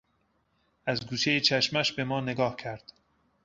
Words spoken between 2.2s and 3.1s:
نگاه کرد.